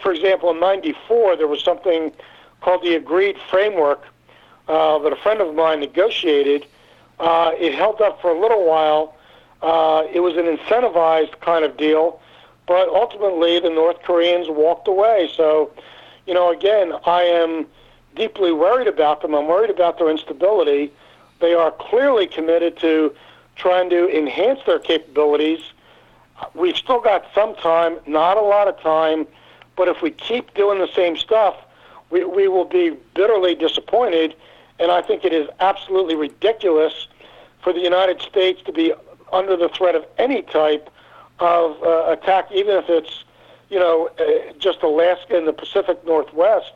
For 0.02 0.12
example, 0.12 0.50
in 0.50 0.58
'94, 0.58 1.36
there 1.36 1.46
was 1.46 1.62
something 1.62 2.10
called 2.60 2.82
the 2.82 2.96
Agreed 2.96 3.36
Framework 3.48 4.02
uh, 4.66 4.98
that 4.98 5.12
a 5.12 5.16
friend 5.16 5.40
of 5.40 5.54
mine 5.54 5.78
negotiated. 5.78 6.66
Uh, 7.20 7.52
it 7.56 7.72
held 7.72 8.00
up 8.00 8.20
for 8.20 8.32
a 8.32 8.40
little 8.40 8.66
while. 8.66 9.14
Uh, 9.62 10.02
it 10.12 10.18
was 10.18 10.36
an 10.36 10.46
incentivized 10.56 11.38
kind 11.38 11.64
of 11.64 11.76
deal, 11.76 12.20
but 12.66 12.88
ultimately 12.88 13.60
the 13.60 13.70
North 13.70 14.02
Koreans 14.02 14.48
walked 14.48 14.88
away. 14.88 15.30
So, 15.36 15.70
you 16.32 16.38
know, 16.38 16.50
again, 16.50 16.94
I 17.04 17.24
am 17.24 17.66
deeply 18.16 18.52
worried 18.52 18.88
about 18.88 19.20
them. 19.20 19.34
I'm 19.34 19.46
worried 19.46 19.68
about 19.68 19.98
their 19.98 20.08
instability. 20.08 20.90
They 21.40 21.52
are 21.52 21.70
clearly 21.72 22.26
committed 22.26 22.78
to 22.78 23.14
trying 23.54 23.90
to 23.90 24.08
enhance 24.08 24.60
their 24.64 24.78
capabilities. 24.78 25.60
We've 26.54 26.74
still 26.74 27.02
got 27.02 27.26
some 27.34 27.54
time, 27.56 27.98
not 28.06 28.38
a 28.38 28.40
lot 28.40 28.66
of 28.66 28.80
time, 28.80 29.26
but 29.76 29.88
if 29.88 30.00
we 30.00 30.10
keep 30.10 30.54
doing 30.54 30.78
the 30.78 30.88
same 30.94 31.18
stuff, 31.18 31.54
we, 32.08 32.24
we 32.24 32.48
will 32.48 32.64
be 32.64 32.96
bitterly 33.12 33.54
disappointed. 33.54 34.34
And 34.78 34.90
I 34.90 35.02
think 35.02 35.26
it 35.26 35.34
is 35.34 35.50
absolutely 35.60 36.14
ridiculous 36.14 37.08
for 37.60 37.74
the 37.74 37.80
United 37.80 38.22
States 38.22 38.62
to 38.64 38.72
be 38.72 38.94
under 39.34 39.54
the 39.54 39.68
threat 39.68 39.94
of 39.94 40.06
any 40.16 40.40
type 40.40 40.88
of 41.40 41.82
uh, 41.82 42.10
attack, 42.10 42.50
even 42.52 42.76
if 42.76 42.88
it's, 42.88 43.24
you 43.72 43.78
know, 43.78 44.08
uh, 44.20 44.52
just 44.58 44.82
Alaska 44.82 45.36
and 45.36 45.48
the 45.48 45.52
Pacific 45.52 46.04
Northwest 46.06 46.74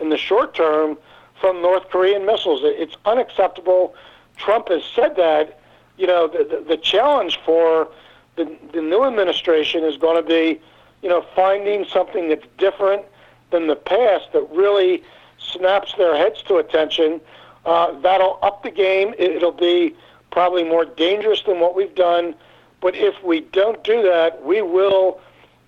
in 0.00 0.10
the 0.10 0.18
short 0.18 0.54
term 0.54 0.98
from 1.40 1.62
North 1.62 1.88
Korean 1.88 2.26
missiles. 2.26 2.60
It's 2.64 2.96
unacceptable. 3.06 3.94
Trump 4.36 4.68
has 4.68 4.82
said 4.84 5.16
that 5.16 5.60
you 5.96 6.06
know, 6.06 6.26
the, 6.26 6.64
the, 6.66 6.76
challenge 6.76 7.38
for 7.44 7.88
the, 8.36 8.44
the 8.72 8.80
new 8.80 9.04
administration 9.04 9.84
is 9.84 9.96
going 9.96 10.16
to 10.20 10.28
be 10.28 10.60
you 11.02 11.08
know, 11.08 11.24
finding 11.34 11.84
something 11.84 12.28
that's 12.28 12.46
different 12.58 13.04
than 13.50 13.66
the 13.66 13.76
past 13.76 14.32
that 14.32 14.48
really 14.50 15.02
snaps 15.38 15.94
their 15.98 16.16
heads 16.16 16.42
to 16.44 16.56
attention. 16.56 17.20
Uh, 17.66 17.92
that'll 18.00 18.38
up 18.42 18.62
the 18.62 18.70
game. 18.70 19.14
It'll 19.18 19.52
be 19.52 19.94
probably 20.30 20.64
more 20.64 20.84
dangerous 20.84 21.42
than 21.42 21.60
what 21.60 21.74
we've 21.76 21.94
done. 21.94 22.34
But 22.80 22.94
if 22.96 23.22
we 23.22 23.40
don't 23.40 23.82
do 23.84 24.02
that, 24.02 24.44
we 24.44 24.62
will, 24.62 25.20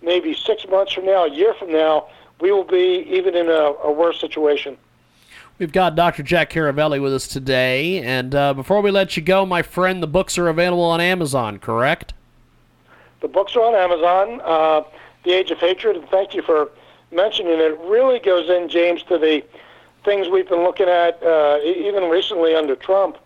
maybe 0.05 0.35
six 0.35 0.67
months 0.69 0.93
from 0.93 1.07
now, 1.07 1.25
a 1.25 1.31
year 1.31 1.55
from 1.55 1.73
now, 1.73 2.09
we 2.41 2.53
will 2.53 2.65
be 2.65 3.07
even 3.09 3.35
in 3.35 3.49
a, 3.49 3.73
a 3.85 3.93
worse 3.93 4.21
situation. 4.21 4.77
We've 5.59 5.73
got 5.73 5.95
Dr. 5.95 6.25
Jack 6.25 6.51
Caravelli 6.51 7.01
with 7.01 7.15
us 7.15 7.29
today. 7.29 8.03
And 8.03 8.35
uh, 8.35 8.55
before 8.55 8.81
we 8.81 8.91
let 8.91 9.17
you 9.17 9.23
go, 9.23 9.47
my 9.47 9.63
friend, 9.63 10.03
the 10.03 10.09
books 10.09 10.37
are 10.37 10.49
available 10.49 10.83
on 10.83 11.01
Amazon, 11.01 11.59
correct? 11.59 12.13
The 13.21 13.29
books 13.29 13.55
are 13.55 13.63
on 13.63 13.75
Amazon. 13.75 14.41
Uh, 14.45 14.83
the 15.25 15.33
Age 15.33 15.51
of 15.51 15.59
Hatred, 15.59 15.97
and 15.97 16.09
thank 16.09 16.35
you 16.35 16.43
for 16.43 16.71
mentioning 17.11 17.53
it. 17.53 17.61
It 17.61 17.79
really 17.81 18.19
goes 18.19 18.51
in, 18.51 18.69
James, 18.69 19.03
to 19.05 19.17
the 19.17 19.43
things 20.05 20.29
we've 20.29 20.49
been 20.49 20.63
looking 20.63 20.89
at 20.89 21.23
uh, 21.23 21.59
even 21.65 22.11
recently 22.11 22.55
under 22.55 22.77
Trump 22.77 23.17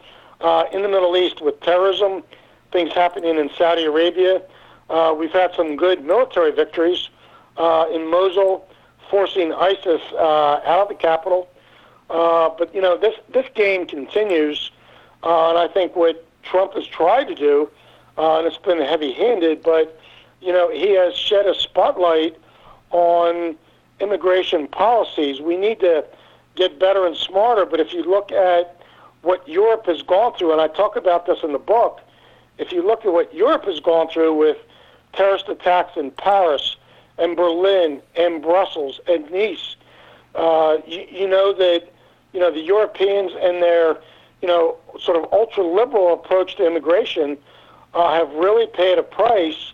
uh, 0.40 0.64
in 0.73 0.82
the 0.82 0.88
Middle 0.88 1.16
East 1.16 1.40
with 1.40 1.61
terrorism, 1.61 2.23
things 2.70 2.92
happening 2.92 3.37
in 3.37 3.50
Saudi 3.56 3.85
Arabia. 3.85 4.42
Uh, 4.90 5.14
we've 5.18 5.33
had 5.33 5.54
some 5.54 5.76
good 5.76 6.04
military 6.04 6.50
victories 6.50 7.09
uh, 7.57 7.87
in 7.92 8.11
Mosul, 8.11 8.66
forcing 9.11 9.52
ISIS 9.52 10.00
uh, 10.12 10.61
out 10.64 10.83
of 10.83 10.88
the 10.88 10.95
capital. 10.95 11.49
Uh, 12.11 12.49
but 12.57 12.75
you 12.75 12.80
know 12.80 12.97
this 12.97 13.14
this 13.28 13.47
game 13.54 13.87
continues, 13.87 14.71
uh, 15.23 15.50
and 15.50 15.59
I 15.59 15.68
think 15.68 15.95
what 15.95 16.25
Trump 16.42 16.73
has 16.73 16.87
tried 16.87 17.25
to 17.28 17.35
do, 17.35 17.71
uh, 18.16 18.38
and 18.38 18.47
it's 18.47 18.57
been 18.57 18.80
heavy-handed, 18.80 19.62
but 19.62 20.00
you 20.40 20.52
know 20.52 20.71
he 20.71 20.95
has 20.95 21.14
shed 21.14 21.47
a 21.47 21.54
spotlight 21.54 22.37
on 22.90 23.57
immigration 24.00 24.66
policies. 24.68 25.40
We 25.40 25.59
need 25.59 25.80
to 25.80 26.04
get 26.54 26.78
better 26.78 27.07
and 27.07 27.16
smarter. 27.16 27.66
But 27.66 27.80
if 27.80 27.92
you 27.92 28.02
look 28.04 28.33
at 28.33 28.80
what 29.21 29.47
Europe 29.47 29.85
has 29.87 30.00
gone 30.00 30.35
through, 30.38 30.52
and 30.52 30.61
I 30.62 30.68
talk 30.68 30.97
about 30.97 31.26
this 31.26 31.40
in 31.42 31.52
the 31.52 31.59
book, 31.59 32.00
if 32.57 32.73
you 32.73 32.87
look 32.87 33.04
at 33.04 33.12
what 33.12 33.35
Europe 33.35 33.64
has 33.66 33.80
gone 33.80 34.09
through 34.09 34.35
with 34.35 34.57
terrorist 35.12 35.48
attacks 35.48 35.96
in 35.96 36.10
Paris 36.12 36.76
and 37.18 37.36
Berlin 37.36 38.00
and 38.16 38.42
Brussels 38.42 39.00
and 39.06 39.30
Nice, 39.30 39.76
uh, 40.34 40.78
you, 40.86 41.06
you 41.10 41.28
know 41.28 41.52
that 41.52 41.88
you 42.32 42.40
know 42.40 42.50
the 42.50 42.60
Europeans 42.60 43.32
and 43.40 43.62
their 43.62 43.98
you 44.42 44.48
know 44.48 44.76
sort 45.00 45.16
of 45.16 45.32
ultra 45.32 45.64
liberal 45.64 46.12
approach 46.12 46.56
to 46.56 46.66
immigration 46.66 47.36
uh, 47.94 48.14
have 48.14 48.32
really 48.34 48.66
paid 48.66 48.98
a 48.98 49.02
price, 49.02 49.72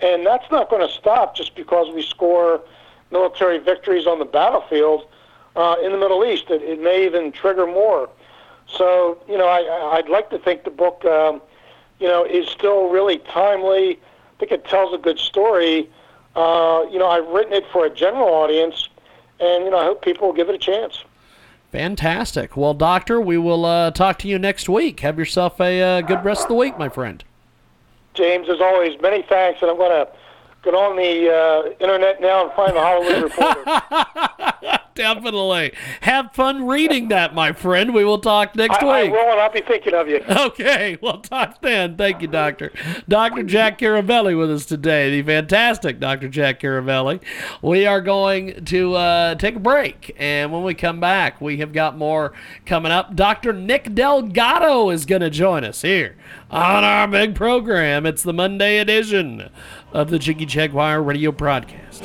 and 0.00 0.26
that's 0.26 0.50
not 0.50 0.70
going 0.70 0.86
to 0.86 0.92
stop 0.92 1.36
just 1.36 1.54
because 1.54 1.92
we 1.94 2.02
score 2.02 2.60
military 3.10 3.58
victories 3.58 4.06
on 4.06 4.18
the 4.18 4.24
battlefield 4.24 5.06
uh, 5.56 5.76
in 5.82 5.92
the 5.92 5.98
Middle 5.98 6.24
East. 6.24 6.44
It, 6.48 6.62
it 6.62 6.80
may 6.80 7.04
even 7.04 7.32
trigger 7.32 7.66
more. 7.66 8.08
So, 8.66 9.18
you 9.28 9.36
know, 9.36 9.48
I, 9.48 9.96
I'd 9.96 10.08
like 10.08 10.30
to 10.30 10.38
think 10.38 10.64
the 10.64 10.70
book, 10.70 11.04
um, 11.04 11.42
you 11.98 12.06
know, 12.06 12.24
is 12.24 12.48
still 12.48 12.88
really 12.88 13.18
timely. 13.18 13.98
I 14.40 14.46
think 14.46 14.52
it 14.52 14.64
tells 14.64 14.94
a 14.94 14.96
good 14.96 15.18
story. 15.18 15.86
Uh, 16.34 16.86
you 16.90 16.98
know, 16.98 17.08
I've 17.10 17.28
written 17.28 17.52
it 17.52 17.66
for 17.70 17.84
a 17.84 17.90
general 17.90 18.28
audience, 18.28 18.88
and, 19.38 19.64
you 19.64 19.70
know, 19.70 19.76
I 19.76 19.84
hope 19.84 20.00
people 20.00 20.28
will 20.28 20.34
give 20.34 20.48
it 20.48 20.54
a 20.54 20.58
chance. 20.58 21.04
Fantastic. 21.72 22.56
Well, 22.56 22.72
Doctor, 22.72 23.20
we 23.20 23.36
will 23.36 23.66
uh, 23.66 23.90
talk 23.90 24.18
to 24.20 24.28
you 24.28 24.38
next 24.38 24.66
week. 24.66 25.00
Have 25.00 25.18
yourself 25.18 25.60
a 25.60 25.82
uh, 25.82 26.00
good 26.00 26.24
rest 26.24 26.44
of 26.44 26.48
the 26.48 26.54
week, 26.54 26.78
my 26.78 26.88
friend. 26.88 27.22
James, 28.14 28.48
as 28.48 28.62
always, 28.62 28.98
many 29.02 29.20
thanks, 29.28 29.60
and 29.60 29.70
I'm 29.70 29.76
going 29.76 30.06
to 30.06 30.10
get 30.62 30.74
on 30.74 30.96
the 30.96 31.30
uh, 31.30 31.70
internet 31.78 32.22
now 32.22 32.46
and 32.46 32.52
find 32.54 32.74
the 32.74 32.80
Hollywood 32.80 33.22
Reporter. 33.30 33.62
Definitely. 35.00 35.72
Have 36.02 36.32
fun 36.34 36.66
reading 36.66 37.08
that, 37.08 37.34
my 37.34 37.52
friend. 37.52 37.94
We 37.94 38.04
will 38.04 38.18
talk 38.18 38.54
next 38.54 38.82
I, 38.82 38.84
week. 38.84 39.10
I 39.10 39.12
will, 39.12 39.32
and 39.32 39.40
I'll 39.40 39.50
be 39.50 39.62
thinking 39.62 39.94
of 39.94 40.08
you. 40.08 40.20
Okay, 40.50 40.98
we'll 41.00 41.20
talk 41.20 41.62
then. 41.62 41.96
Thank 41.96 42.20
you, 42.20 42.28
Doctor. 42.28 42.70
Dr. 43.08 43.42
Jack 43.44 43.78
Caravelli 43.78 44.38
with 44.38 44.50
us 44.50 44.66
today, 44.66 45.10
the 45.10 45.22
fantastic 45.22 46.00
Dr. 46.00 46.28
Jack 46.28 46.60
Caravelli. 46.60 47.20
We 47.62 47.86
are 47.86 48.02
going 48.02 48.64
to 48.66 48.94
uh, 48.94 49.34
take 49.36 49.56
a 49.56 49.60
break, 49.60 50.14
and 50.18 50.52
when 50.52 50.64
we 50.64 50.74
come 50.74 51.00
back, 51.00 51.40
we 51.40 51.56
have 51.58 51.72
got 51.72 51.96
more 51.96 52.32
coming 52.66 52.92
up. 52.92 53.16
Dr. 53.16 53.54
Nick 53.54 53.94
Delgado 53.94 54.90
is 54.90 55.06
going 55.06 55.22
to 55.22 55.30
join 55.30 55.64
us 55.64 55.80
here 55.80 56.16
on 56.50 56.84
our 56.84 57.08
big 57.08 57.34
program. 57.34 58.04
It's 58.04 58.22
the 58.22 58.34
Monday 58.34 58.78
edition 58.78 59.50
of 59.92 60.10
the 60.10 60.18
Jiggy 60.18 60.44
Jaguar 60.44 61.02
radio 61.02 61.32
broadcast. 61.32 62.04